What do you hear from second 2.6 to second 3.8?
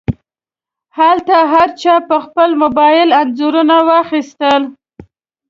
موبایل انځورونه